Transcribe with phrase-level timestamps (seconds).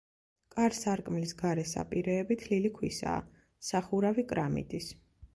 [0.53, 3.19] კარ-სარკმლის გარე საპირეები თლილი ქვისაა,
[3.67, 4.89] სახურავი კრამიტის.